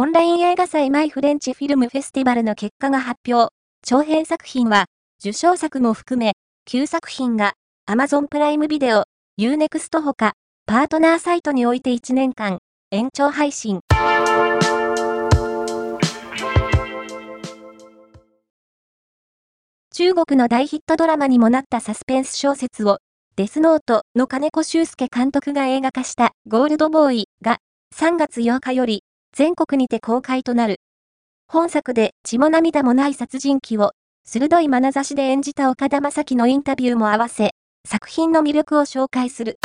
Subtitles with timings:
[0.00, 3.52] オンライン映画祭マイフレンチフィルムフェスティバルの結果が発表。
[3.84, 4.84] 長編作品は、
[5.18, 6.34] 受賞作も含め、
[6.70, 7.54] 9作品が、
[7.90, 9.06] Amazon プライムビデオ、
[9.40, 10.34] Unext ほか、
[10.66, 12.60] パートナーサイトにおいて1年間、
[12.92, 13.80] 延長配信。
[19.92, 22.98] 中国の大ヒットドラマにもなったサスペンス小説を、
[23.34, 27.56] デスノートの金子修介監督が映画化したゴールドボーイが
[27.96, 29.02] 3月8日より
[29.38, 30.80] 全国にて公開となる。
[31.46, 33.92] 本作で血も涙もない殺人鬼を、
[34.24, 37.52] 鋭い眼差しで演じた岡田将生のインタビューも合わせ、
[37.86, 39.60] 作品の魅力を紹介する。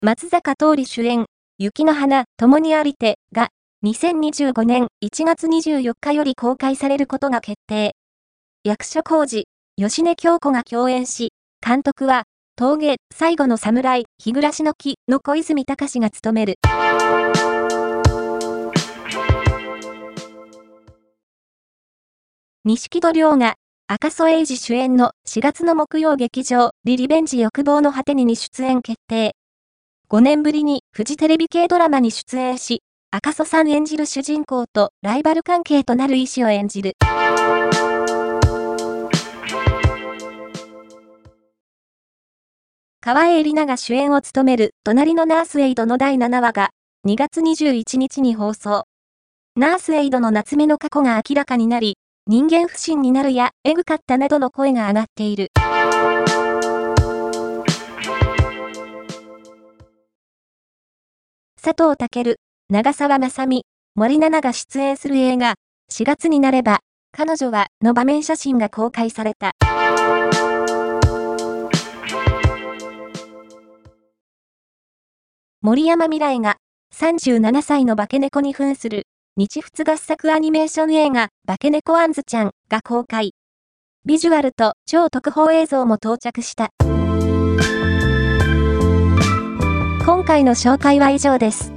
[0.00, 1.26] 松坂桃李主演、
[1.58, 3.50] 雪の花、共にありて、が、
[3.84, 7.94] 2025年1月24日より公開されることが決定。
[8.64, 9.44] 役所広司、
[9.76, 12.24] 吉根京子が共演し、監督は、
[12.58, 16.54] 峠、最後の侍、日暮らしの木の小泉隆が務める。
[22.64, 23.56] 錦戸亮が、
[23.88, 29.34] 赤楚衛二主演の4月の木曜劇場、リリベンジ欲望の果てにに出演決定。
[30.08, 36.94] 5年ぶりにフジテレビ系ドラマに出演し、赤楚さん演じる主人公とライバル関係となる医師を演じる。
[43.06, 46.70] 川栄里奈が主演を務める隣のナースエイドの第7話が
[47.06, 48.82] 2月21日に放送。
[49.54, 55.52] ナースエイドの夏目の過去が明らかになり、人間不信になるや、エグかったなどの声が上がっている。
[61.62, 62.34] 佐藤健、
[62.70, 65.54] 長澤まさみ、森七菜が出演する映画、
[65.92, 66.80] 4月になれば、
[67.12, 69.52] 彼女は、の場面写真が公開された。
[75.66, 76.58] 森山未来が
[76.94, 83.32] 37歳の化け猫に扮する日仏合作アニメーション映画化け猫アンズちゃんが公開。
[84.04, 86.68] ビジュアルと超特報映像も到着した。
[90.04, 91.72] 今回の紹介は以上です。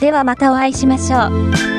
[0.00, 1.18] ではまたお会いしましょ
[1.66, 1.69] う。